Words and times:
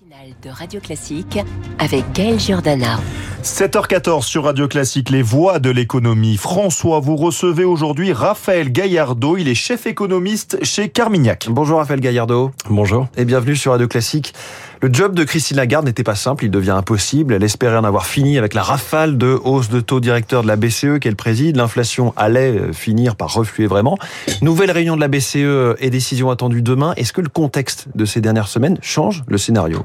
de 0.00 0.48
Radio 0.48 0.78
Classique 0.80 1.40
avec 1.80 2.04
Gaël 2.12 2.38
Giordana. 2.38 3.00
7h14 3.42 4.22
sur 4.22 4.44
Radio 4.44 4.68
Classique, 4.68 5.10
les 5.10 5.22
voix 5.22 5.58
de 5.58 5.70
l'économie. 5.70 6.36
François, 6.36 7.00
vous 7.00 7.16
recevez 7.16 7.64
aujourd'hui 7.64 8.12
Raphaël 8.12 8.70
Gaillardeau. 8.70 9.36
Il 9.36 9.48
est 9.48 9.56
chef 9.56 9.86
économiste 9.86 10.64
chez 10.64 10.88
Carmignac. 10.88 11.48
Bonjour 11.50 11.78
Raphaël 11.78 11.98
Gaillardeau. 11.98 12.52
Bonjour. 12.70 13.08
Et 13.16 13.24
bienvenue 13.24 13.56
sur 13.56 13.72
Radio 13.72 13.88
Classique. 13.88 14.34
Le 14.80 14.90
job 14.92 15.12
de 15.12 15.24
Christine 15.24 15.56
Lagarde 15.56 15.86
n'était 15.86 16.04
pas 16.04 16.14
simple, 16.14 16.44
il 16.44 16.52
devient 16.52 16.70
impossible. 16.70 17.34
Elle 17.34 17.42
espérait 17.42 17.76
en 17.76 17.82
avoir 17.82 18.06
fini 18.06 18.38
avec 18.38 18.54
la 18.54 18.62
rafale 18.62 19.18
de 19.18 19.36
hausse 19.42 19.70
de 19.70 19.80
taux 19.80 19.98
directeur 19.98 20.42
de 20.42 20.46
la 20.46 20.54
BCE 20.54 21.00
qu'elle 21.00 21.16
préside. 21.16 21.56
L'inflation 21.56 22.12
allait 22.16 22.72
finir 22.72 23.16
par 23.16 23.34
refluer 23.34 23.66
vraiment. 23.66 23.98
Nouvelle 24.40 24.70
réunion 24.70 24.94
de 24.94 25.00
la 25.00 25.08
BCE 25.08 25.76
et 25.80 25.90
décision 25.90 26.30
attendue 26.30 26.62
demain. 26.62 26.94
Est-ce 26.96 27.12
que 27.12 27.20
le 27.20 27.28
contexte 27.28 27.88
de 27.96 28.04
ces 28.04 28.20
dernières 28.20 28.46
semaines 28.46 28.78
change 28.80 29.24
le 29.26 29.36
scénario? 29.36 29.84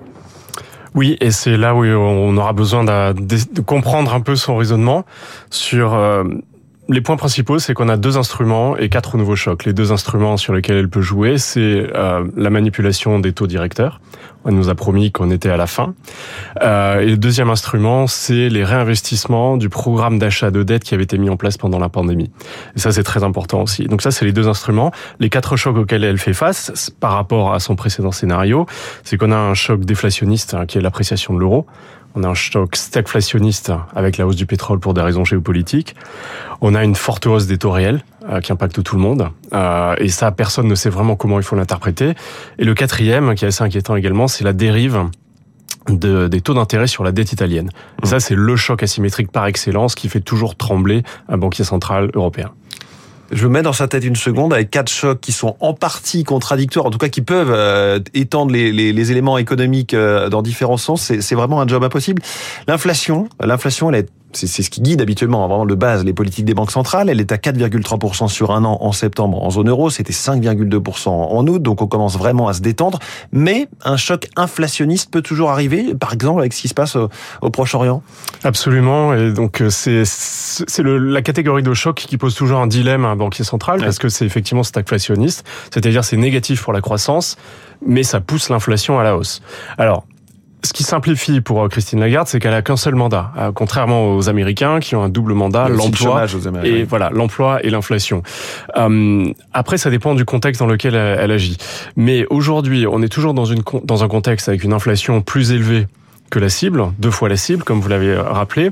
Oui, 0.93 1.17
et 1.21 1.31
c'est 1.31 1.57
là 1.57 1.73
où 1.73 1.83
on 1.83 2.37
aura 2.37 2.53
besoin 2.53 2.83
de, 2.83 3.61
comprendre 3.61 4.13
un 4.13 4.21
peu 4.21 4.35
son 4.35 4.57
raisonnement 4.57 5.05
sur 5.49 5.95
euh, 5.95 6.23
les 6.89 6.99
points 6.99 7.15
principaux, 7.15 7.59
c'est 7.59 7.73
qu'on 7.73 7.87
a 7.87 7.95
deux 7.95 8.17
instruments 8.17 8.75
et 8.75 8.89
quatre 8.89 9.17
nouveaux 9.17 9.37
chocs. 9.37 9.63
Les 9.63 9.71
deux 9.71 9.93
instruments 9.93 10.35
sur 10.35 10.53
lesquels 10.53 10.75
elle 10.75 10.89
peut 10.89 11.01
jouer, 11.01 11.37
c'est 11.37 11.87
euh, 11.95 12.25
la 12.35 12.49
manipulation 12.49 13.19
des 13.19 13.31
taux 13.31 13.47
directeurs. 13.47 14.01
On 14.43 14.51
nous 14.51 14.67
a 14.67 14.75
promis 14.75 15.09
qu'on 15.09 15.31
était 15.31 15.49
à 15.49 15.55
la 15.55 15.67
fin. 15.67 15.93
Euh, 16.61 16.99
et 16.99 17.05
le 17.05 17.15
deuxième 17.15 17.49
instrument, 17.49 18.07
c'est 18.07 18.49
les 18.49 18.65
réinvestissements 18.65 19.55
du 19.55 19.69
programme 19.69 20.19
d'achat 20.19 20.51
de 20.51 20.63
dette 20.63 20.83
qui 20.83 20.93
avait 20.93 21.03
été 21.03 21.17
mis 21.17 21.29
en 21.29 21.37
place 21.37 21.55
pendant 21.57 21.79
la 21.79 21.87
pandémie. 21.87 22.29
Et 22.75 22.79
ça, 22.79 22.91
c'est 22.91 23.03
très 23.03 23.23
important 23.23 23.61
aussi. 23.61 23.85
Donc 23.85 24.01
ça, 24.01 24.11
c'est 24.11 24.25
les 24.25 24.33
deux 24.33 24.49
instruments. 24.49 24.91
Les 25.19 25.29
quatre 25.29 25.55
chocs 25.55 25.77
auxquels 25.77 26.03
elle 26.03 26.17
fait 26.17 26.33
face 26.33 26.91
par 26.99 27.13
rapport 27.13 27.53
à 27.53 27.61
son 27.61 27.77
précédent 27.77 28.11
scénario, 28.11 28.65
c'est 29.05 29.15
qu'on 29.15 29.31
a 29.31 29.37
un 29.37 29.53
choc 29.53 29.85
déflationniste 29.85 30.53
hein, 30.53 30.65
qui 30.65 30.79
est 30.79 30.81
l'appréciation 30.81 31.33
de 31.33 31.39
l'euro. 31.39 31.65
On 32.15 32.23
a 32.23 32.27
un 32.27 32.33
choc 32.33 32.75
stagflationniste 32.75 33.71
avec 33.95 34.17
la 34.17 34.27
hausse 34.27 34.35
du 34.35 34.45
pétrole 34.45 34.79
pour 34.79 34.93
des 34.93 35.01
raisons 35.01 35.25
géopolitiques. 35.25 35.95
On 36.61 36.75
a 36.75 36.83
une 36.83 36.95
forte 36.95 37.25
hausse 37.25 37.47
des 37.47 37.57
taux 37.57 37.71
réels 37.71 38.03
euh, 38.29 38.39
qui 38.39 38.51
impacte 38.51 38.83
tout 38.83 38.95
le 38.95 39.01
monde. 39.01 39.29
Euh, 39.53 39.95
et 39.97 40.09
ça, 40.09 40.31
personne 40.31 40.67
ne 40.67 40.75
sait 40.75 40.89
vraiment 40.89 41.15
comment 41.15 41.39
il 41.39 41.43
faut 41.43 41.55
l'interpréter. 41.55 42.13
Et 42.59 42.65
le 42.65 42.73
quatrième, 42.75 43.33
qui 43.35 43.45
est 43.45 43.47
assez 43.47 43.63
inquiétant 43.63 43.95
également, 43.95 44.27
c'est 44.27 44.43
la 44.43 44.53
dérive 44.53 45.05
de, 45.89 46.27
des 46.27 46.41
taux 46.41 46.53
d'intérêt 46.53 46.87
sur 46.87 47.03
la 47.03 47.11
dette 47.11 47.33
italienne. 47.33 47.69
Et 48.03 48.05
ça, 48.05 48.19
c'est 48.19 48.35
le 48.35 48.55
choc 48.55 48.83
asymétrique 48.83 49.31
par 49.31 49.47
excellence 49.47 49.95
qui 49.95 50.07
fait 50.07 50.21
toujours 50.21 50.55
trembler 50.55 51.03
un 51.27 51.37
banquier 51.37 51.63
central 51.63 52.11
européen. 52.13 52.51
Je 53.33 53.47
me 53.47 53.53
mets 53.53 53.61
dans 53.63 53.73
sa 53.73 53.87
tête 53.87 54.05
une 54.05 54.15
seconde 54.15 54.53
avec 54.53 54.69
quatre 54.69 54.91
chocs 54.91 55.19
qui 55.19 55.31
sont 55.31 55.55
en 55.59 55.73
partie 55.73 56.23
contradictoires, 56.23 56.85
en 56.85 56.91
tout 56.91 56.99
cas 56.99 57.09
qui 57.09 57.21
peuvent 57.21 57.51
euh, 57.51 57.99
étendre 58.13 58.51
les, 58.51 58.71
les, 58.71 58.93
les, 58.93 59.11
éléments 59.11 59.37
économiques 59.37 59.93
euh, 59.93 60.29
dans 60.29 60.43
différents 60.43 60.77
sens. 60.77 61.11
C'est 61.19 61.35
vraiment 61.35 61.59
un 61.59 61.67
job 61.67 61.83
impossible. 61.83 62.21
L'inflation, 62.67 63.27
l'inflation, 63.41 63.89
elle 63.89 64.01
est 64.01 64.09
c'est 64.35 64.63
ce 64.63 64.69
qui 64.69 64.81
guide 64.81 65.01
habituellement, 65.01 65.47
vraiment 65.47 65.65
de 65.65 65.75
base, 65.75 66.03
les 66.03 66.13
politiques 66.13 66.45
des 66.45 66.53
banques 66.53 66.71
centrales. 66.71 67.09
Elle 67.09 67.19
est 67.19 67.31
à 67.31 67.37
4,3% 67.37 68.27
sur 68.27 68.51
un 68.51 68.63
an 68.65 68.77
en 68.81 68.91
septembre 68.91 69.41
en 69.43 69.49
zone 69.49 69.69
euro, 69.69 69.89
c'était 69.89 70.13
5,2% 70.13 71.09
en 71.09 71.47
août, 71.47 71.61
donc 71.61 71.81
on 71.81 71.87
commence 71.87 72.17
vraiment 72.17 72.47
à 72.47 72.53
se 72.53 72.61
détendre. 72.61 72.99
Mais 73.31 73.67
un 73.83 73.97
choc 73.97 74.27
inflationniste 74.35 75.11
peut 75.11 75.21
toujours 75.21 75.51
arriver, 75.51 75.93
par 75.95 76.13
exemple 76.13 76.39
avec 76.39 76.53
ce 76.53 76.61
qui 76.61 76.67
se 76.67 76.73
passe 76.73 76.95
au, 76.95 77.49
Proche-Orient. 77.49 78.01
Absolument, 78.43 79.13
et 79.13 79.31
donc 79.31 79.61
euh, 79.61 79.69
c'est 79.69 80.83
la 80.83 81.21
catégorie 81.21 81.63
de 81.63 81.73
choc 81.73 81.95
qui 81.95 82.17
pose 82.17 82.35
toujours 82.35 82.59
un 82.59 82.67
dilemme 82.67 83.05
à 83.05 83.09
un 83.09 83.15
banquier 83.15 83.43
central, 83.43 83.79
parce 83.79 83.99
que 83.99 84.09
c'est 84.09 84.25
effectivement 84.25 84.63
inflationniste, 84.75 85.45
c'est-à-dire 85.71 86.03
c'est 86.03 86.17
négatif 86.17 86.63
pour 86.63 86.73
la 86.73 86.81
croissance, 86.81 87.37
mais 87.85 88.03
ça 88.03 88.21
pousse 88.21 88.49
l'inflation 88.49 88.99
à 88.99 89.03
la 89.03 89.15
hausse. 89.15 89.41
Alors, 89.77 90.05
ce 90.63 90.71
qui 90.71 90.83
simplifie 90.83 91.41
pour 91.41 91.63
euh, 91.63 91.67
Christine 91.67 91.99
Lagarde, 91.99 92.27
c'est 92.27 92.39
qu'elle 92.39 92.53
a 92.53 92.61
qu'un 92.61 92.77
seul 92.77 92.95
mandat, 92.95 93.31
euh, 93.37 93.51
contrairement 93.51 94.15
aux 94.15 94.29
Américains 94.29 94.79
qui 94.79 94.95
ont 94.95 95.03
un 95.03 95.09
double 95.09 95.33
mandat, 95.33 95.67
l'emploi 95.67 96.25
et 96.63 96.83
voilà 96.83 97.09
l'emploi 97.11 97.63
et 97.63 97.69
l'inflation. 97.69 98.23
Euh, 98.77 99.31
après, 99.51 99.77
ça 99.77 99.89
dépend 99.89 100.15
du 100.15 100.25
contexte 100.25 100.59
dans 100.59 100.67
lequel 100.67 100.95
elle, 100.95 101.31
agit. 101.31 101.57
Mais 101.95 102.25
aujourd'hui, 102.29 102.87
on 102.87 103.01
est 103.01 103.09
toujours 103.09 103.33
dans 103.33 103.45
une 103.45 103.61
dans 103.83 104.03
un 104.03 104.07
contexte 104.07 104.47
avec 104.47 104.63
une 104.63 104.73
inflation 104.73 105.21
plus 105.21 105.51
élevée 105.51 105.87
que 106.29 106.39
la 106.39 106.49
cible, 106.49 106.91
deux 106.97 107.11
fois 107.11 107.29
la 107.29 107.37
cible, 107.37 107.63
comme 107.63 107.81
vous 107.81 107.89
l'avez 107.89 108.15
rappelé. 108.15 108.71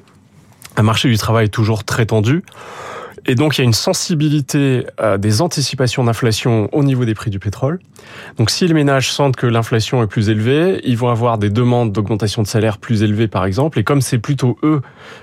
Un 0.78 0.84
marché 0.84 1.10
du 1.10 1.18
travail 1.18 1.50
toujours 1.50 1.84
très 1.84 2.06
tendu. 2.06 2.44
Et 3.26 3.36
donc 3.36 3.58
il 3.58 3.62
y 3.62 3.64
a 3.64 3.66
une 3.66 3.74
sensibilité 3.74 4.86
à 4.98 5.18
des 5.18 5.42
anticipations 5.42 6.04
d'inflation 6.04 6.70
au 6.72 6.84
niveau 6.84 7.06
des 7.06 7.14
prix 7.14 7.30
du 7.30 7.40
pétrole. 7.40 7.80
Donc 8.38 8.50
si 8.50 8.68
les 8.68 8.74
ménages 8.74 9.12
sentent 9.12 9.36
que 9.36 9.48
l'inflation 9.48 10.02
est 10.02 10.08
plus 10.08 10.30
élevée, 10.30 10.82
ils 10.84 10.98
vont 10.98 11.10
avoir 11.10 11.38
des 11.38 11.50
demandes 11.50 11.92
d'augmentation 11.92 12.42
de 12.42 12.48
salaire 12.48 12.78
plus 12.78 13.04
élevées 13.04 13.28
par 13.28 13.46
exemple. 13.46 13.80
Et 13.80 13.84
comme 13.84 14.02
c'est 14.02 14.18
plutôt 14.18 14.58
eux 14.64 14.82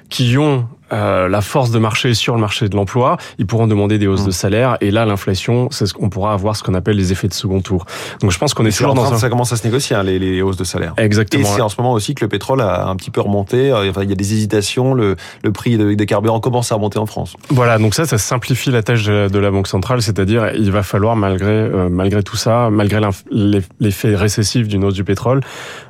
qui 0.08 0.38
ont 0.38 0.68
euh, 0.92 1.28
la 1.28 1.40
force 1.40 1.70
de 1.70 1.78
marché 1.78 2.14
sur 2.14 2.34
le 2.34 2.40
marché 2.40 2.68
de 2.68 2.76
l'emploi, 2.76 3.16
ils 3.38 3.46
pourront 3.46 3.66
demander 3.66 3.98
des 3.98 4.06
hausses 4.06 4.24
de 4.24 4.28
mmh. 4.28 4.32
salaire 4.32 4.76
et 4.80 4.90
là 4.90 5.04
l'inflation, 5.04 5.68
c'est 5.70 5.86
ce 5.86 5.94
qu'on 5.94 6.08
pourra 6.08 6.32
avoir 6.32 6.56
ce 6.56 6.62
qu'on 6.62 6.74
appelle 6.74 6.96
les 6.96 7.12
effets 7.12 7.28
de 7.28 7.34
second 7.34 7.60
tour. 7.60 7.86
Donc 8.20 8.30
je 8.30 8.38
pense 8.38 8.54
qu'on 8.54 8.64
est 8.66 8.76
toujours 8.76 8.94
dans 8.94 9.12
un... 9.12 9.18
ça 9.18 9.28
commence 9.28 9.52
à 9.52 9.56
se 9.56 9.64
négocier 9.64 9.96
hein, 9.96 10.02
les, 10.02 10.18
les, 10.18 10.42
hausses 10.42 10.56
de 10.56 10.64
salaire. 10.64 10.94
Exactement. 10.96 11.42
Et 11.42 11.46
c'est 11.46 11.60
en 11.60 11.68
ce 11.68 11.80
moment 11.80 11.92
aussi 11.92 12.14
que 12.14 12.24
le 12.24 12.28
pétrole 12.28 12.60
a 12.60 12.86
un 12.86 12.96
petit 12.96 13.10
peu 13.10 13.20
remonté. 13.20 13.70
Euh, 13.70 13.90
enfin, 13.90 14.02
il 14.02 14.08
y 14.08 14.12
a 14.12 14.16
des 14.16 14.32
hésitations. 14.32 14.94
Le, 14.94 15.16
le 15.42 15.52
prix 15.52 15.76
des 15.78 16.06
carburants 16.06 16.40
commence 16.40 16.72
à 16.72 16.74
remonter 16.74 16.98
en 16.98 17.06
France. 17.06 17.34
Voilà. 17.50 17.78
Donc 17.78 17.94
ça, 17.94 18.06
ça 18.06 18.18
simplifie 18.18 18.70
la 18.70 18.82
tâche 18.82 19.04
de 19.04 19.38
la 19.38 19.50
banque 19.50 19.68
centrale, 19.68 20.02
c'est-à-dire 20.02 20.52
il 20.54 20.70
va 20.70 20.82
falloir 20.82 21.16
malgré 21.16 21.48
euh, 21.48 21.88
malgré 21.88 22.22
tout 22.22 22.36
ça, 22.36 22.70
malgré 22.70 23.00
l'effet 23.80 24.14
récessif 24.14 24.68
d'une 24.68 24.84
hausse 24.84 24.94
du 24.94 25.04
pétrole, 25.04 25.40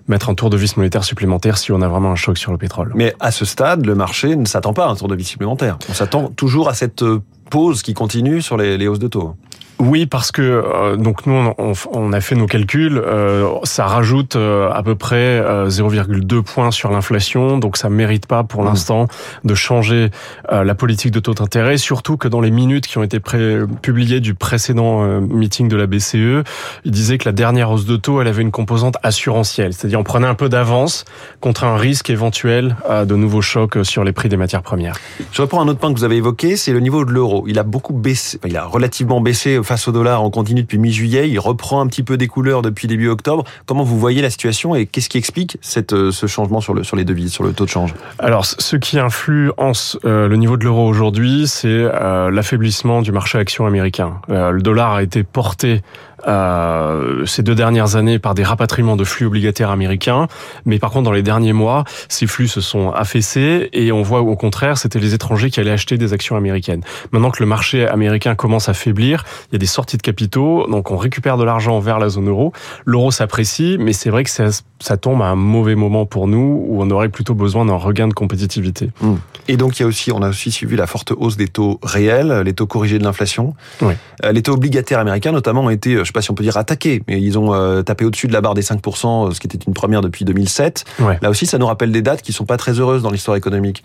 mettre 0.08 0.30
un 0.30 0.34
tour 0.34 0.50
de 0.50 0.56
vis 0.56 0.76
monétaire 0.76 1.04
supplémentaire 1.04 1.58
si 1.58 1.72
on 1.72 1.82
a 1.82 1.88
vraiment 1.88 2.10
un 2.10 2.16
choc 2.16 2.38
sur 2.38 2.52
le 2.52 2.58
pétrole. 2.58 2.92
Mais 2.94 3.14
à 3.20 3.30
ce 3.30 3.44
stade, 3.44 3.86
le 3.86 3.94
marché 3.94 4.36
ne 4.36 4.46
s'attend 4.46 4.72
pas 4.72 4.87
un 4.88 4.94
tour 4.94 5.08
de 5.08 5.14
vis 5.14 5.24
supplémentaire. 5.24 5.78
On 5.88 5.94
s'attend 5.94 6.28
toujours 6.28 6.68
à 6.68 6.74
cette 6.74 7.02
euh, 7.02 7.20
pause 7.50 7.82
qui 7.82 7.94
continue 7.94 8.42
sur 8.42 8.56
les 8.56 8.86
hausses 8.88 8.98
de 8.98 9.08
taux. 9.08 9.34
Oui, 9.80 10.06
parce 10.06 10.32
que 10.32 10.42
euh, 10.42 10.96
donc 10.96 11.26
nous 11.26 11.34
on, 11.34 11.72
on, 11.92 12.12
a 12.12 12.20
fait 12.20 12.34
nos 12.34 12.46
calculs, 12.46 12.98
euh, 12.98 13.48
ça 13.62 13.86
rajoute 13.86 14.34
euh, 14.34 14.70
à 14.72 14.82
peu 14.82 14.96
près 14.96 15.40
0,2 15.40 16.42
points 16.42 16.72
sur 16.72 16.90
l'inflation, 16.90 17.58
donc 17.58 17.76
ça 17.76 17.88
mérite 17.88 18.26
pas 18.26 18.42
pour 18.42 18.62
mmh. 18.62 18.66
l'instant 18.66 19.06
de 19.44 19.54
changer 19.54 20.10
la 20.50 20.74
politique 20.74 21.12
de 21.12 21.20
taux 21.20 21.34
d'intérêt, 21.34 21.76
surtout 21.76 22.16
que 22.16 22.26
dans 22.26 22.40
les 22.40 22.50
minutes 22.50 22.86
qui 22.86 22.98
ont 22.98 23.02
été 23.02 23.20
publiées 23.20 24.20
du 24.20 24.34
précédent 24.34 25.02
meeting 25.20 25.68
de 25.68 25.76
la 25.76 25.86
BCE, 25.86 26.42
il 26.84 26.90
disait 26.90 27.18
que 27.18 27.28
la 27.28 27.32
dernière 27.32 27.70
hausse 27.70 27.86
de 27.86 27.96
taux, 27.96 28.20
elle 28.20 28.28
avait 28.28 28.42
une 28.42 28.50
composante 28.50 28.96
assurantielle, 29.02 29.74
c'est-à-dire 29.74 30.00
on 30.00 30.04
prenait 30.04 30.26
un 30.26 30.34
peu 30.34 30.48
d'avance 30.48 31.04
contre 31.40 31.64
un 31.64 31.76
risque 31.76 32.10
éventuel 32.10 32.76
de 32.88 33.14
nouveaux 33.14 33.42
chocs 33.42 33.78
sur 33.84 34.04
les 34.04 34.12
prix 34.12 34.28
des 34.28 34.36
matières 34.36 34.62
premières. 34.62 34.96
Je 35.32 35.42
reprends 35.42 35.60
un 35.60 35.68
autre 35.68 35.78
point 35.78 35.92
que 35.92 35.98
vous 35.98 36.04
avez 36.04 36.16
évoqué, 36.16 36.56
c'est 36.56 36.72
le 36.72 36.80
niveau 36.80 37.04
de 37.04 37.10
l'euro. 37.10 37.44
Il 37.46 37.58
a 37.58 37.64
beaucoup 37.64 37.92
baissé, 37.92 38.40
il 38.44 38.56
a 38.56 38.64
relativement 38.64 39.20
baissé 39.20 39.58
face 39.68 39.86
au 39.86 39.92
dollar 39.92 40.22
en 40.22 40.30
continu 40.30 40.62
depuis 40.62 40.78
mi-juillet. 40.78 41.28
Il 41.28 41.38
reprend 41.38 41.82
un 41.82 41.86
petit 41.88 42.02
peu 42.02 42.16
des 42.16 42.26
couleurs 42.26 42.62
depuis 42.62 42.88
début 42.88 43.08
octobre. 43.08 43.44
Comment 43.66 43.84
vous 43.84 43.98
voyez 43.98 44.22
la 44.22 44.30
situation 44.30 44.74
et 44.74 44.86
qu'est-ce 44.86 45.10
qui 45.10 45.18
explique 45.18 45.58
euh, 45.92 46.10
ce 46.10 46.26
changement 46.26 46.62
sur 46.62 46.74
les 46.74 47.04
devises, 47.04 47.32
sur 47.32 47.44
le 47.44 47.52
taux 47.52 47.66
de 47.66 47.70
change? 47.70 47.94
Alors, 48.18 48.46
ce 48.46 48.76
qui 48.76 48.98
influence 48.98 49.98
euh, 50.06 50.26
le 50.26 50.36
niveau 50.36 50.56
de 50.56 50.64
l'euro 50.64 50.88
aujourd'hui, 50.88 51.46
c'est 51.46 51.68
euh, 51.68 52.30
l'affaiblissement 52.30 53.02
du 53.02 53.12
marché 53.12 53.36
action 53.36 53.66
américain. 53.66 54.22
le 54.28 54.60
dollar 54.62 54.94
a 54.94 55.02
été 55.02 55.22
porté 55.22 55.82
euh, 56.26 57.24
ces 57.26 57.42
deux 57.42 57.54
dernières 57.54 57.96
années 57.96 58.18
par 58.18 58.34
des 58.34 58.42
rapatriements 58.42 58.96
de 58.96 59.04
flux 59.04 59.26
obligataires 59.26 59.70
américains, 59.70 60.26
mais 60.64 60.78
par 60.78 60.90
contre 60.90 61.04
dans 61.04 61.12
les 61.12 61.22
derniers 61.22 61.52
mois, 61.52 61.84
ces 62.08 62.26
flux 62.26 62.48
se 62.48 62.60
sont 62.60 62.90
affaissés 62.90 63.68
et 63.72 63.92
on 63.92 64.02
voit 64.02 64.20
au 64.20 64.36
contraire 64.36 64.78
c'était 64.78 64.98
les 64.98 65.14
étrangers 65.14 65.50
qui 65.50 65.60
allaient 65.60 65.70
acheter 65.70 65.96
des 65.96 66.12
actions 66.12 66.36
américaines. 66.36 66.82
Maintenant 67.12 67.30
que 67.30 67.42
le 67.42 67.46
marché 67.46 67.86
américain 67.86 68.34
commence 68.34 68.68
à 68.68 68.74
faiblir, 68.74 69.24
il 69.50 69.54
y 69.54 69.56
a 69.56 69.58
des 69.58 69.66
sorties 69.66 69.96
de 69.96 70.02
capitaux, 70.02 70.66
donc 70.68 70.90
on 70.90 70.96
récupère 70.96 71.36
de 71.36 71.44
l'argent 71.44 71.78
vers 71.78 71.98
la 71.98 72.08
zone 72.08 72.28
euro. 72.28 72.52
L'euro 72.84 73.10
s'apprécie, 73.10 73.76
mais 73.78 73.92
c'est 73.92 74.10
vrai 74.10 74.24
que 74.24 74.30
ça, 74.30 74.46
ça, 74.80 74.96
tombe 74.96 75.22
à 75.22 75.26
un 75.26 75.36
mauvais 75.36 75.74
moment 75.74 76.06
pour 76.06 76.26
nous 76.26 76.64
où 76.66 76.82
on 76.82 76.90
aurait 76.90 77.08
plutôt 77.08 77.34
besoin 77.34 77.64
d'un 77.64 77.76
regain 77.76 78.08
de 78.08 78.14
compétitivité. 78.14 78.90
Mmh. 79.00 79.14
Et 79.48 79.56
donc 79.56 79.78
il 79.78 79.82
y 79.82 79.84
a 79.84 79.88
aussi, 79.88 80.10
on 80.12 80.22
a 80.22 80.30
aussi 80.30 80.50
suivi 80.50 80.76
la 80.76 80.86
forte 80.86 81.12
hausse 81.16 81.36
des 81.36 81.48
taux 81.48 81.78
réels, 81.82 82.42
les 82.44 82.52
taux 82.52 82.66
corrigés 82.66 82.98
de 82.98 83.04
l'inflation. 83.04 83.54
Oui. 83.82 83.94
Euh, 84.24 84.32
les 84.32 84.42
taux 84.42 84.54
obligataires 84.54 84.98
américains 84.98 85.32
notamment 85.32 85.62
ont 85.62 85.70
été 85.70 86.04
je 86.07 86.07
sais 86.08 86.12
pas 86.12 86.22
si 86.22 86.30
on 86.30 86.34
peut 86.34 86.42
dire 86.42 86.56
attaqué, 86.56 87.02
mais 87.08 87.20
ils 87.20 87.38
ont 87.38 87.54
euh, 87.54 87.82
tapé 87.82 88.04
au-dessus 88.04 88.26
de 88.26 88.32
la 88.32 88.40
barre 88.40 88.54
des 88.54 88.62
5%, 88.62 89.28
euh, 89.28 89.30
ce 89.32 89.40
qui 89.40 89.46
était 89.46 89.58
une 89.66 89.74
première 89.74 90.00
depuis 90.00 90.24
2007. 90.24 90.84
Là 91.22 91.30
aussi, 91.30 91.46
ça 91.46 91.58
nous 91.58 91.66
rappelle 91.66 91.92
des 91.92 92.02
dates 92.02 92.22
qui 92.22 92.32
sont 92.32 92.46
pas 92.46 92.56
très 92.56 92.72
heureuses 92.80 93.02
dans 93.02 93.10
l'histoire 93.10 93.36
économique. 93.36 93.84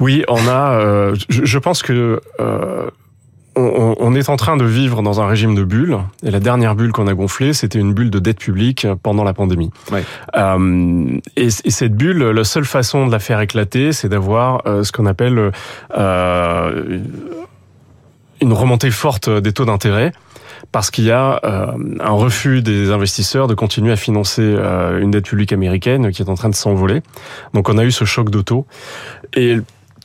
Oui, 0.00 0.24
on 0.28 0.46
a. 0.46 0.78
Euh, 0.78 1.14
je, 1.28 1.58
pense 1.58 1.82
que. 1.82 2.20
on, 3.56 4.14
est 4.14 4.28
en 4.28 4.36
train 4.36 4.56
de 4.56 4.64
vivre 4.64 5.02
dans 5.02 5.20
un 5.20 5.26
régime 5.26 5.56
de 5.56 5.64
bulles. 5.64 5.98
Et 6.22 6.30
la 6.30 6.38
dernière 6.38 6.76
bulle 6.76 6.92
qu'on 6.92 7.08
a 7.08 7.14
gonflée, 7.14 7.52
c'était 7.52 7.80
une 7.80 7.92
bulle 7.92 8.10
de 8.10 8.20
dette 8.20 8.38
publique 8.38 8.86
pendant 9.02 9.24
la 9.24 9.34
pandémie. 9.34 9.70
et, 11.36 11.46
et, 11.46 11.70
cette 11.70 11.94
bulle, 11.96 12.22
la 12.22 12.44
seule 12.44 12.64
façon 12.64 13.06
de 13.06 13.12
la 13.12 13.18
faire 13.18 13.40
éclater, 13.40 13.92
c'est 13.92 14.08
d'avoir 14.08 14.62
ce 14.64 14.92
qu'on 14.92 15.06
appelle 15.06 15.50
une 18.40 18.52
remontée 18.52 18.90
forte 18.90 19.28
des 19.28 19.52
taux 19.52 19.64
d'intérêt 19.64 20.12
parce 20.72 20.90
qu'il 20.90 21.04
y 21.04 21.10
a 21.10 21.40
un 21.42 22.10
refus 22.10 22.62
des 22.62 22.90
investisseurs 22.90 23.46
de 23.46 23.54
continuer 23.54 23.92
à 23.92 23.96
financer 23.96 24.42
une 24.42 25.10
dette 25.10 25.24
publique 25.24 25.52
américaine 25.52 26.10
qui 26.10 26.22
est 26.22 26.28
en 26.28 26.34
train 26.34 26.48
de 26.48 26.54
s'envoler. 26.54 27.02
Donc 27.54 27.68
on 27.68 27.78
a 27.78 27.84
eu 27.84 27.90
ce 27.90 28.04
choc 28.04 28.30
d'auto 28.30 28.66
et 29.34 29.58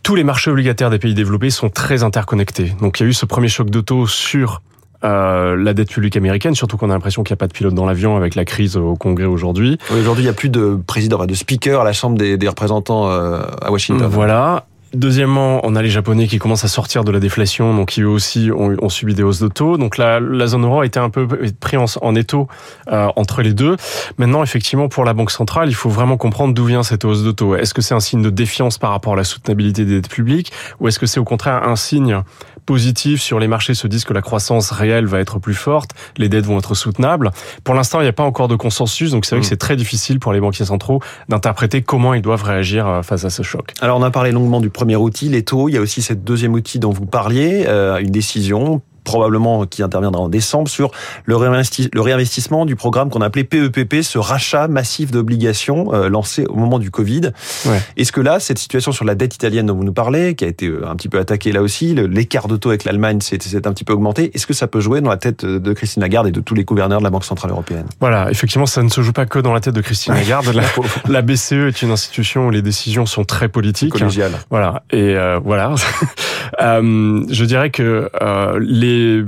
tous 0.03 0.15
les 0.15 0.23
marchés 0.23 0.51
obligataires 0.51 0.89
des 0.89 1.00
pays 1.00 1.13
développés 1.13 1.50
sont 1.50 1.69
très 1.69 2.03
interconnectés. 2.03 2.73
Donc 2.81 3.00
il 3.00 3.03
y 3.03 3.05
a 3.05 3.09
eu 3.09 3.13
ce 3.13 3.25
premier 3.25 3.47
choc 3.47 3.69
d'auto 3.69 4.05
sur 4.05 4.61
euh, 5.03 5.55
la 5.57 5.73
dette 5.73 5.89
publique 5.89 6.15
américaine, 6.15 6.56
surtout 6.56 6.77
qu'on 6.77 6.89
a 6.89 6.94
l'impression 6.94 7.23
qu'il 7.23 7.33
n'y 7.33 7.38
a 7.38 7.41
pas 7.41 7.47
de 7.47 7.53
pilote 7.53 7.73
dans 7.73 7.85
l'avion 7.85 8.15
avec 8.15 8.35
la 8.35 8.45
crise 8.45 8.77
au 8.77 8.95
Congrès 8.95 9.25
aujourd'hui. 9.25 9.77
aujourd'hui, 9.91 10.23
il 10.23 10.27
n'y 10.27 10.31
a 10.31 10.33
plus 10.33 10.49
de 10.49 10.77
président, 10.85 11.25
de 11.25 11.33
speaker 11.33 11.81
à 11.81 11.83
la 11.83 11.94
Chambre 11.94 12.17
des, 12.17 12.38
des 12.38 12.47
représentants 12.47 13.09
euh, 13.09 13.41
à 13.61 13.71
Washington. 13.71 14.07
Voilà. 14.07 14.65
Deuxièmement, 14.94 15.60
on 15.63 15.75
a 15.75 15.81
les 15.81 15.90
Japonais 15.90 16.28
qui 16.28 16.38
commencent 16.38 16.66
à 16.66 16.68
sortir 16.68 17.04
de 17.04 17.12
la 17.12 17.19
déflation, 17.19 17.75
donc 17.75 17.90
qui 17.90 18.01
eux 18.01 18.07
aussi 18.07 18.51
ont, 18.51 18.75
ont 18.80 18.90
subi 18.90 19.16
des 19.16 19.24
hausses 19.24 19.40
de 19.40 19.48
taux. 19.48 19.78
Donc 19.78 19.98
la, 19.98 20.19
la 20.19 20.48
zone 20.48 20.63
euro 20.66 20.81
a 20.81 20.86
été 20.86 21.00
un 21.00 21.10
peu 21.10 21.28
pris 21.60 21.78
en, 21.78 21.86
en 22.01 22.16
étau 22.16 22.48
euh, 22.92 23.07
entre 23.16 23.42
les 23.42 23.54
deux. 23.54 23.75
Maintenant, 24.18 24.44
effectivement, 24.44 24.90
pour 24.90 25.04
la 25.04 25.13
Banque 25.13 25.31
centrale, 25.31 25.69
il 25.69 25.75
faut 25.75 25.90
vraiment 25.90 26.18
comprendre 26.18 26.54
d'où 26.54 26.66
vient 26.66 26.84
cette 26.84 27.06
hausse 27.06 27.24
de 27.24 27.31
taux. 27.31 27.56
Est-ce 27.56 27.74
que 27.74 27.81
c'est 27.81 27.95
un 27.95 28.00
signe 28.00 28.22
de 28.22 28.30
défiance 28.30 28.78
par 28.78 28.92
rapport 28.92 29.13
à 29.13 29.16
la 29.16 29.24
soutenabilité 29.24 29.86
des 29.86 29.95
dettes 29.95 30.10
publiques, 30.10 30.51
ou 30.80 30.88
est-ce 30.88 31.00
que 31.00 31.06
c'est 31.06 31.19
au 31.19 31.24
contraire 31.24 31.68
un 31.68 31.75
signe 31.75 32.22
positif 32.66 33.22
sur 33.22 33.40
les 33.40 33.48
marchés 33.48 33.74
se 33.74 33.88
disent 33.88 34.06
que 34.06 34.13
la 34.13 34.22
croissance 34.22 34.72
réelle 34.72 35.06
va 35.06 35.19
être 35.19 35.38
plus 35.38 35.54
forte, 35.54 35.92
les 36.18 36.30
dettes 36.30 36.45
vont 36.45 36.60
être 36.60 36.75
soutenables? 36.75 37.31
Pour 37.63 37.75
l'instant, 37.75 38.00
il 38.00 38.04
n'y 38.04 38.10
a 38.10 38.13
pas 38.13 38.24
encore 38.24 38.48
de 38.48 38.56
consensus, 38.56 39.12
donc 39.12 39.25
c'est 39.25 39.36
vrai 39.36 39.42
que 39.42 39.48
mm. 39.48 39.50
c'est 39.50 39.57
très 39.57 39.75
difficile 39.75 40.19
pour 40.19 40.34
les 40.34 40.40
banquiers 40.40 40.66
centraux 40.66 41.01
d'interpréter 41.30 41.81
comment 41.81 42.13
ils 42.13 42.22
doivent 42.22 42.44
réagir 42.44 42.88
euh, 42.88 43.01
face 43.01 43.25
à 43.25 43.30
ce 43.30 43.42
choc. 43.42 43.74
Alors 43.81 43.98
on 43.98 44.04
a 44.04 44.12
parlé 44.12 44.31
longuement 44.31 44.62
du 44.62 44.69
premier 44.83 44.97
outil, 44.97 45.30
les 45.30 45.44
taux. 45.44 45.69
Il 45.69 45.75
y 45.75 45.77
a 45.77 45.81
aussi 45.81 46.01
cette 46.01 46.25
deuxième 46.25 46.53
outil 46.53 46.77
dont 46.77 46.91
vous 46.91 47.06
parliez, 47.06 47.63
euh, 47.68 48.00
une 48.00 48.12
décision 48.12 48.81
probablement 49.03 49.65
qui 49.65 49.83
interviendra 49.83 50.21
en 50.21 50.29
décembre, 50.29 50.69
sur 50.69 50.91
le, 51.25 51.35
réinvestissement 51.35 52.65
du 52.65 52.75
programme 52.75 53.09
qu'on 53.09 53.21
appelait 53.21 53.44
PEPP, 53.44 53.94
e 53.94 54.01
ce 54.01 54.17
rachat 54.17 54.67
massif 54.67 55.11
d'obligations 55.11 55.94
euh, 55.94 56.09
lancé 56.09 56.45
au 56.45 56.55
moment 56.55 56.79
du 56.79 56.91
Covid. 56.91 57.31
Ouais. 57.65 57.81
Est-ce 57.97 58.11
que 58.11 58.21
là, 58.21 58.39
cette 58.39 58.59
situation 58.59 58.91
sur 58.91 59.05
la 59.05 59.15
dette 59.15 59.35
italienne 59.35 59.67
dont 59.67 59.75
vous 59.75 59.83
nous 59.83 59.94
parlez, 59.94 60.35
qui 60.35 60.45
a 60.45 60.47
été 60.47 60.67
euh, 60.67 60.88
un 60.88 60.95
petit 60.95 61.09
peu 61.09 61.19
attaquée 61.19 61.51
là 61.51 61.61
aussi, 61.61 61.94
l'écart 61.94 62.47
de 62.47 62.57
taux 62.57 62.69
avec 62.69 62.83
l'Allemagne 62.83 63.21
s'est 63.21 63.38
un 63.65 63.73
petit 63.73 63.83
peu 63.83 63.94
augmenté, 63.94 64.31
est-ce 64.33 64.47
que 64.47 64.53
ça 64.53 64.67
peut 64.67 64.79
jouer 64.79 65.01
dans 65.01 65.09
la 65.09 65.17
tête 65.17 65.45
de 65.45 65.73
Christine 65.73 66.01
Lagarde 66.01 66.27
et 66.27 66.31
de 66.31 66.39
tous 66.39 66.56
les 66.56 66.63
gouverneurs 66.63 66.99
de 66.99 67.03
la 67.03 67.09
Banque 67.09 67.25
Centrale 67.25 67.51
Européenne? 67.51 67.85
Voilà, 67.99 68.29
effectivement, 68.31 68.65
ça 68.65 68.83
ne 68.83 68.89
se 68.89 69.01
joue 69.01 69.13
pas 69.13 69.25
que 69.25 69.39
dans 69.39 69.53
la 69.53 69.59
tête 69.59 69.75
de 69.75 69.81
Christine 69.81 70.13
Lagarde. 70.13 70.47
la, 70.53 70.63
la, 71.09 71.21
BCE 71.21 71.53
est 71.53 71.81
une 71.81 71.91
institution 71.91 72.47
où 72.47 72.49
les 72.51 72.61
décisions 72.61 73.06
sont 73.06 73.23
très 73.23 73.49
politiques. 73.49 73.91
Collégiales. 73.91 74.33
Voilà, 74.49 74.83
et 74.91 75.15
euh, 75.15 75.39
voilà. 75.44 75.75
euh, 76.61 77.23
je 77.29 77.45
dirais 77.45 77.69
que 77.69 78.09
euh, 78.21 78.59
les 78.94 79.25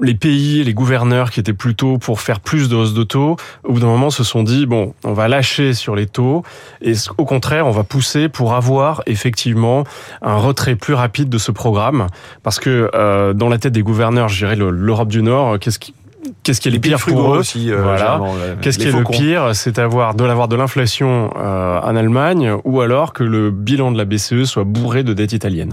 les 0.00 0.14
pays, 0.14 0.64
les 0.64 0.74
gouverneurs 0.74 1.30
qui 1.30 1.40
étaient 1.40 1.52
plutôt 1.52 1.98
pour 1.98 2.20
faire 2.20 2.40
plus 2.40 2.68
de 2.68 2.76
hausse 2.76 2.94
de 2.94 3.02
taux, 3.02 3.36
au 3.64 3.72
bout 3.72 3.80
d'un 3.80 3.86
moment 3.86 4.10
se 4.10 4.24
sont 4.24 4.42
dit 4.42 4.66
bon, 4.66 4.94
on 5.04 5.12
va 5.12 5.28
lâcher 5.28 5.74
sur 5.74 5.94
les 5.94 6.06
taux 6.06 6.42
et 6.82 6.94
au 7.18 7.24
contraire, 7.24 7.66
on 7.66 7.70
va 7.70 7.84
pousser 7.84 8.28
pour 8.28 8.54
avoir 8.54 9.02
effectivement 9.06 9.84
un 10.22 10.36
retrait 10.36 10.74
plus 10.74 10.94
rapide 10.94 11.28
de 11.28 11.38
ce 11.38 11.52
programme. 11.52 12.06
Parce 12.42 12.58
que 12.58 12.90
euh, 12.94 13.32
dans 13.32 13.48
la 13.48 13.58
tête 13.58 13.72
des 13.72 13.82
gouverneurs, 13.82 14.28
je 14.28 14.38
dirais 14.38 14.56
l'Europe 14.56 15.08
du 15.08 15.22
Nord, 15.22 15.58
qu'est-ce 15.58 15.78
qui 15.78 15.94
Qu'est-ce 16.42 16.60
qui 16.60 16.68
est 16.68 16.72
le 16.72 16.78
pire 16.78 16.98
pour 16.98 17.34
eux 17.34 17.38
aussi, 17.38 17.70
euh, 17.70 17.82
Voilà. 17.82 18.20
Qu'est-ce 18.60 18.78
qui 18.78 18.88
est 18.88 18.92
le 18.92 19.04
pire 19.04 19.54
C'est 19.54 19.78
avoir 19.78 20.14
de 20.14 20.24
l'avoir 20.24 20.48
de 20.48 20.56
l'inflation 20.56 21.30
euh, 21.36 21.80
en 21.80 21.96
Allemagne 21.96 22.52
ou 22.64 22.80
alors 22.80 23.12
que 23.12 23.24
le 23.24 23.50
bilan 23.50 23.90
de 23.90 23.98
la 23.98 24.04
BCE 24.04 24.44
soit 24.44 24.64
bourré 24.64 25.02
de 25.02 25.12
dettes 25.12 25.32
italiennes. 25.32 25.70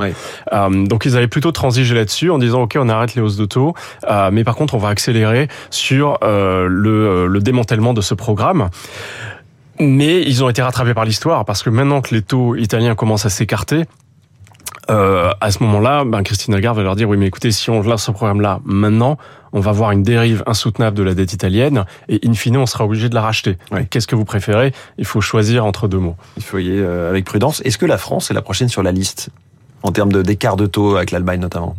Euh, 0.53 0.85
donc 0.85 1.05
ils 1.05 1.17
avaient 1.17 1.27
plutôt 1.27 1.51
transigé 1.51 1.94
là-dessus 1.95 2.31
en 2.31 2.38
disant 2.38 2.63
ok 2.63 2.77
on 2.79 2.89
arrête 2.89 3.15
les 3.15 3.21
hausses 3.21 3.38
de 3.38 3.45
taux, 3.45 3.73
euh, 4.09 4.29
mais 4.31 4.44
par 4.44 4.55
contre 4.55 4.75
on 4.75 4.77
va 4.77 4.89
accélérer 4.89 5.47
sur 5.69 6.17
euh, 6.23 6.67
le, 6.69 7.27
le 7.27 7.39
démantèlement 7.39 7.93
de 7.93 8.01
ce 8.01 8.13
programme. 8.13 8.69
Mais 9.79 10.21
ils 10.21 10.43
ont 10.43 10.50
été 10.50 10.61
rattrapés 10.61 10.95
par 10.95 11.05
l'histoire 11.05 11.45
parce 11.45 11.61
que 11.61 11.69
maintenant 11.69 12.01
que 12.01 12.15
les 12.15 12.23
taux 12.23 12.55
italiens 12.55 12.95
commencent 12.95 13.27
à 13.27 13.29
s'écarter, 13.29 13.83
euh, 14.89 15.31
à 15.42 15.51
ce 15.51 15.62
moment-là, 15.63 16.04
ben, 16.06 16.24
Christine 16.24 16.54
Lagarde 16.54 16.78
va 16.78 16.84
leur 16.84 16.95
dire 16.95 17.10
oui, 17.10 17.18
mais 17.18 17.28
écoutez, 17.28 17.51
si 17.51 17.69
on 17.69 17.81
lance 17.81 18.04
ce 18.04 18.12
programme-là 18.12 18.60
maintenant, 18.63 19.18
on 19.54 19.60
va 19.60 19.72
voir 19.72 19.92
une 19.92 20.04
dérive 20.04 20.44
insoutenable 20.45 20.98
de 20.98 21.04
la 21.04 21.13
dette 21.13 21.34
italienne 21.34 21.86
et 22.10 22.19
in 22.25 22.34
fine, 22.34 22.57
on 22.57 22.66
sera 22.66 22.86
obligé 22.86 23.10
de 23.10 23.16
la 23.16 23.22
racheter. 23.22 23.57
Qu'est-ce 23.89 24.07
que 24.07 24.16
vous 24.16 24.25
préférez? 24.25 24.74
Il 24.98 25.06
faut 25.06 25.22
choisir 25.22 25.66
entre 25.66 25.88
deux 25.88 26.00
mots. 26.00 26.16
Il 26.38 26.44
faut 26.44 26.57
y 26.57 26.68
aller 26.68 26.80
euh, 26.80 27.10
avec 27.10 27.25
prudence. 27.25 27.62
Est-ce 27.66 27.78
que 27.78 27.86
la 27.86 27.98
France 27.98 28.31
est 28.31 28.34
la 28.34 28.42
prochaine 28.42 28.69
sur 28.69 28.84
la 28.84 28.92
liste 28.92 29.30
en 29.84 29.92
termes 29.92 30.12
d'écart 30.12 30.57
de 30.57 30.66
taux 30.66 30.95
avec 30.95 31.12
l'Allemagne 31.12 31.39
notamment? 31.39 31.75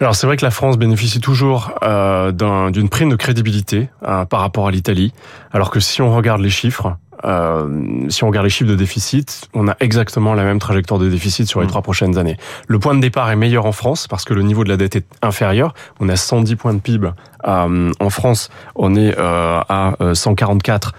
Alors 0.00 0.14
c'est 0.14 0.26
vrai 0.26 0.36
que 0.36 0.44
la 0.44 0.50
France 0.50 0.78
bénéficie 0.78 1.20
toujours 1.20 1.72
euh, 1.82 2.30
d'une 2.32 2.88
prime 2.88 3.08
de 3.08 3.16
crédibilité 3.16 3.88
euh, 4.06 4.24
par 4.24 4.40
rapport 4.40 4.68
à 4.68 4.70
l'Italie, 4.70 5.12
alors 5.52 5.70
que 5.70 5.80
si 5.80 6.02
on 6.02 6.14
regarde 6.14 6.40
les 6.40 6.50
chiffres, 6.50 6.96
euh, 7.24 8.08
si 8.08 8.24
on 8.24 8.28
regarde 8.28 8.44
les 8.44 8.50
chiffres 8.50 8.70
de 8.70 8.76
déficit, 8.76 9.48
on 9.54 9.68
a 9.68 9.76
exactement 9.80 10.34
la 10.34 10.44
même 10.44 10.58
trajectoire 10.58 11.00
de 11.00 11.08
déficit 11.08 11.48
sur 11.48 11.60
les 11.60 11.66
mmh. 11.66 11.70
trois 11.70 11.82
prochaines 11.82 12.18
années. 12.18 12.36
Le 12.66 12.78
point 12.78 12.94
de 12.94 13.00
départ 13.00 13.30
est 13.30 13.36
meilleur 13.36 13.66
en 13.66 13.72
France 13.72 14.06
parce 14.06 14.24
que 14.24 14.34
le 14.34 14.42
niveau 14.42 14.64
de 14.64 14.68
la 14.68 14.76
dette 14.76 14.96
est 14.96 15.06
inférieur. 15.22 15.74
On 16.00 16.08
a 16.08 16.16
110 16.16 16.56
points 16.56 16.74
de 16.74 16.80
PIB. 16.80 17.10
Euh, 17.46 17.90
en 18.00 18.10
France, 18.10 18.50
on 18.74 18.94
est 18.96 19.16
euh, 19.18 19.60
à 19.68 19.94
144% 20.00 20.92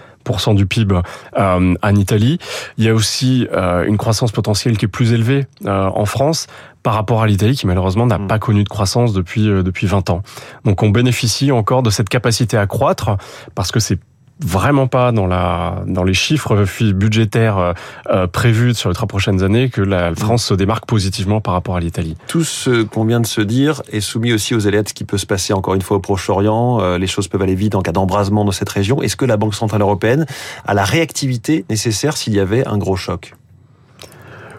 euh, 0.51 0.53
du 0.53 0.65
PIB 0.65 1.01
euh, 1.37 1.75
en 1.81 1.95
Italie. 1.95 2.39
Il 2.77 2.85
y 2.85 2.89
a 2.89 2.93
aussi 2.93 3.47
euh, 3.51 3.85
une 3.85 3.97
croissance 3.97 4.31
potentielle 4.31 4.77
qui 4.77 4.85
est 4.85 4.89
plus 4.89 5.13
élevée 5.13 5.47
en 5.65 6.05
France 6.05 6.47
par 6.83 6.93
rapport 6.93 7.21
à 7.21 7.27
l'Italie 7.27 7.55
qui 7.55 7.67
malheureusement 7.67 8.05
n'a 8.05 8.17
mmh. 8.17 8.27
pas 8.27 8.39
connu 8.39 8.63
de 8.63 8.69
croissance 8.69 9.13
depuis 9.13 9.43
depuis 9.43 9.87
20 9.87 10.09
ans. 10.09 10.21
Donc 10.65 10.81
on 10.83 10.89
bénéficie 10.89 11.51
encore 11.51 11.83
de 11.83 11.89
cette 11.89 12.09
capacité 12.09 12.57
à 12.57 12.67
croître 12.67 13.17
parce 13.55 13.71
que 13.71 13.79
c'est 13.79 13.99
vraiment 14.39 14.87
pas 14.87 15.11
dans 15.11 15.27
la 15.27 15.83
dans 15.85 16.03
les 16.03 16.13
chiffres 16.13 16.65
budgétaires 16.93 17.57
euh, 17.57 17.73
euh, 18.09 18.27
prévus 18.27 18.73
sur 18.73 18.89
les 18.89 18.95
trois 18.95 19.07
prochaines 19.07 19.43
années 19.43 19.69
que 19.69 19.81
la 19.81 20.15
France 20.15 20.45
se 20.45 20.53
démarque 20.53 20.85
positivement 20.85 21.41
par 21.41 21.53
rapport 21.53 21.75
à 21.75 21.79
l'Italie. 21.79 22.15
Tout 22.27 22.43
ce 22.43 22.83
qu'on 22.83 23.05
vient 23.05 23.19
de 23.19 23.25
se 23.25 23.41
dire 23.41 23.81
est 23.91 23.99
soumis 23.99 24.33
aussi 24.33 24.55
aux 24.55 24.67
aléas 24.67 24.83
de 24.83 24.89
ce 24.89 24.93
qui 24.93 25.03
peut 25.03 25.17
se 25.17 25.25
passer 25.25 25.53
encore 25.53 25.75
une 25.75 25.81
fois 25.81 25.97
au 25.97 25.99
Proche-Orient. 25.99 26.79
Euh, 26.81 26.97
les 26.97 27.07
choses 27.07 27.27
peuvent 27.27 27.41
aller 27.41 27.55
vite 27.55 27.75
en 27.75 27.81
cas 27.81 27.91
d'embrasement 27.91 28.45
dans 28.45 28.51
cette 28.51 28.69
région. 28.69 29.01
Est-ce 29.01 29.17
que 29.17 29.25
la 29.25 29.37
Banque 29.37 29.55
centrale 29.55 29.81
européenne 29.81 30.25
a 30.65 30.73
la 30.73 30.85
réactivité 30.85 31.65
nécessaire 31.69 32.15
s'il 32.15 32.33
y 32.33 32.39
avait 32.39 32.65
un 32.65 32.77
gros 32.77 32.95
choc? 32.95 33.33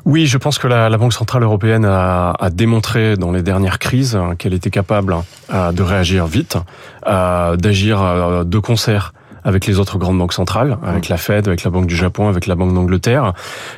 Oui, 0.06 0.26
je 0.26 0.38
pense 0.38 0.58
que 0.58 0.66
la, 0.66 0.88
la 0.88 0.98
Banque 0.98 1.12
centrale 1.12 1.42
européenne 1.42 1.84
a, 1.84 2.32
a, 2.32 2.50
démontré 2.50 3.16
dans 3.16 3.32
les 3.32 3.42
dernières 3.42 3.78
crises 3.78 4.18
qu'elle 4.38 4.54
était 4.54 4.70
capable 4.70 5.14
de 5.50 5.82
réagir 5.82 6.26
vite, 6.26 6.56
d'agir 7.04 8.44
de 8.46 8.58
concert 8.58 9.12
avec 9.44 9.66
les 9.66 9.78
autres 9.78 9.98
grandes 9.98 10.18
banques 10.18 10.32
centrales, 10.32 10.78
avec 10.82 11.08
la 11.08 11.16
Fed, 11.16 11.48
avec 11.48 11.64
la 11.64 11.70
Banque 11.70 11.86
du 11.86 11.96
Japon, 11.96 12.28
avec 12.28 12.46
la 12.46 12.54
Banque 12.54 12.74
d'Angleterre, 12.74 13.32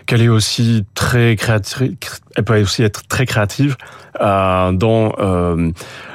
qu'elle 0.06 0.22
est 0.22 0.28
aussi 0.28 0.84
très 0.94 1.36
créative, 1.36 1.96
elle 2.36 2.44
peut 2.44 2.60
aussi 2.60 2.82
être 2.82 3.06
très 3.08 3.26
créative 3.26 3.76
euh, 4.20 4.72
dans 4.72 5.12
euh, 5.18 5.70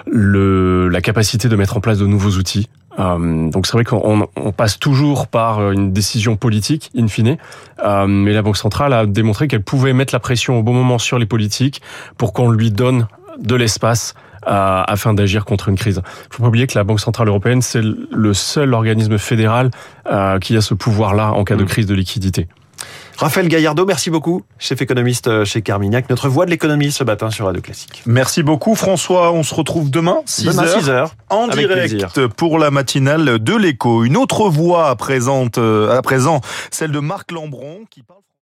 le, 0.05 0.89
la 0.89 1.01
capacité 1.01 1.49
de 1.49 1.55
mettre 1.55 1.77
en 1.77 1.79
place 1.79 1.97
de 1.97 2.05
nouveaux 2.05 2.31
outils. 2.31 2.69
Euh, 2.99 3.49
donc 3.49 3.67
c'est 3.67 3.73
vrai 3.73 3.83
qu'on 3.83 4.27
on 4.35 4.51
passe 4.51 4.79
toujours 4.79 5.27
par 5.27 5.71
une 5.71 5.93
décision 5.93 6.35
politique, 6.35 6.89
in 6.97 7.07
fine, 7.07 7.37
euh, 7.83 8.07
mais 8.07 8.33
la 8.33 8.41
Banque 8.41 8.57
centrale 8.57 8.93
a 8.93 9.05
démontré 9.05 9.47
qu'elle 9.47 9.63
pouvait 9.63 9.93
mettre 9.93 10.13
la 10.13 10.19
pression 10.19 10.57
au 10.57 10.63
bon 10.63 10.73
moment 10.73 10.97
sur 10.97 11.19
les 11.19 11.25
politiques 11.25 11.81
pour 12.17 12.33
qu'on 12.33 12.49
lui 12.49 12.71
donne 12.71 13.07
de 13.39 13.55
l'espace 13.55 14.15
afin 14.47 15.13
d'agir 15.13 15.45
contre 15.45 15.69
une 15.69 15.75
crise. 15.75 16.01
Il 16.31 16.35
faut 16.35 16.43
pas 16.43 16.49
oublier 16.49 16.67
que 16.67 16.77
la 16.77 16.83
Banque 16.83 16.99
centrale 16.99 17.27
européenne, 17.27 17.61
c'est 17.61 17.81
le 17.83 18.33
seul 18.33 18.73
organisme 18.73 19.17
fédéral 19.17 19.71
euh, 20.09 20.39
qui 20.39 20.55
a 20.55 20.61
ce 20.61 20.73
pouvoir-là 20.73 21.31
en 21.33 21.43
cas 21.43 21.55
de 21.55 21.63
mm. 21.63 21.67
crise 21.67 21.85
de 21.85 21.93
liquidité. 21.93 22.47
Raphaël 23.17 23.47
Gaillardeau, 23.47 23.85
merci 23.85 24.11
beaucoup, 24.11 24.43
chef 24.59 24.79
économiste 24.83 25.27
euh, 25.27 25.43
chez 25.43 25.63
Carmignac, 25.63 26.07
notre 26.07 26.29
voix 26.29 26.45
de 26.45 26.51
l'économie 26.51 26.91
ce 26.91 27.03
matin 27.03 27.31
sur 27.31 27.47
Radio 27.47 27.63
Classique. 27.63 28.03
Merci 28.05 28.43
beaucoup 28.43 28.75
François, 28.75 29.31
on 29.31 29.41
se 29.41 29.55
retrouve 29.55 29.89
demain 29.89 30.17
6 30.25 30.89
heures, 30.89 31.15
en 31.29 31.47
direct 31.47 32.27
pour 32.27 32.59
la 32.59 32.69
matinale 32.69 33.39
de 33.39 33.55
l'écho. 33.55 34.03
Une 34.03 34.17
autre 34.17 34.49
voix 34.49 34.95
présente 34.95 35.57
euh, 35.57 35.97
à 35.97 36.03
présent, 36.03 36.41
celle 36.69 36.91
de 36.91 36.99
Marc 36.99 37.31
Lambron 37.31 37.79
qui 37.89 38.03
parle 38.03 38.19